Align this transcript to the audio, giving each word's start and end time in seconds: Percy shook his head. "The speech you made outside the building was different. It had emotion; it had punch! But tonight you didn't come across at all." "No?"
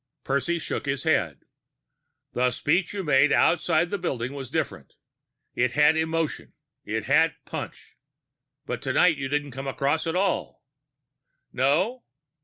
Percy 0.23 0.57
shook 0.57 0.87
his 0.87 1.03
head. 1.03 1.43
"The 2.33 2.49
speech 2.49 2.91
you 2.91 3.03
made 3.03 3.31
outside 3.31 3.91
the 3.91 3.99
building 3.99 4.33
was 4.33 4.49
different. 4.49 4.93
It 5.53 5.73
had 5.73 5.95
emotion; 5.95 6.53
it 6.83 7.03
had 7.03 7.35
punch! 7.45 7.97
But 8.65 8.81
tonight 8.81 9.17
you 9.17 9.27
didn't 9.27 9.51
come 9.51 9.67
across 9.67 10.07
at 10.07 10.15
all." 10.15 10.63
"No?" 11.53 12.03